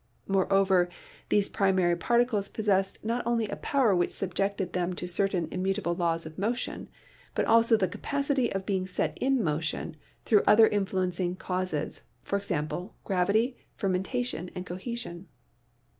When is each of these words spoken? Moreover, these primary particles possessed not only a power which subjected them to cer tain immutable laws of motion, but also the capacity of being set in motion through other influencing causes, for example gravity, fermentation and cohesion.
Moreover, 0.27 0.89
these 1.29 1.47
primary 1.47 1.95
particles 1.95 2.49
possessed 2.49 2.97
not 3.05 3.21
only 3.27 3.47
a 3.47 3.55
power 3.55 3.95
which 3.95 4.09
subjected 4.09 4.73
them 4.73 4.93
to 4.93 5.07
cer 5.07 5.27
tain 5.27 5.47
immutable 5.51 5.93
laws 5.93 6.25
of 6.25 6.39
motion, 6.39 6.89
but 7.35 7.45
also 7.45 7.77
the 7.77 7.87
capacity 7.87 8.51
of 8.51 8.65
being 8.65 8.87
set 8.87 9.15
in 9.19 9.43
motion 9.43 9.95
through 10.25 10.41
other 10.47 10.67
influencing 10.67 11.35
causes, 11.35 12.01
for 12.23 12.37
example 12.37 12.95
gravity, 13.03 13.57
fermentation 13.77 14.49
and 14.55 14.65
cohesion. 14.65 15.27